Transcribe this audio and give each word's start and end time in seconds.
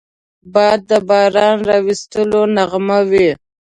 باد 0.53 0.79
د 0.89 0.91
باران 1.07 1.57
راوستلو 1.69 2.39
نغمه 2.55 2.99
وي 3.09 3.29